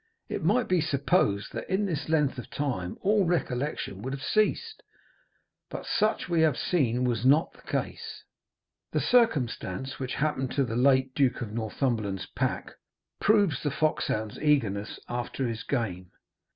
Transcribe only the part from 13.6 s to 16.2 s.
the foxhound's eagerness after his game.